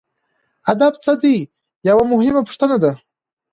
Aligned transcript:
ادب 0.71 0.93
څه 1.03 1.11
دی 1.21 1.35
یوه 1.89 2.03
مهمه 2.13 2.41
پوښتنه 2.47 2.77
ده. 2.83 2.91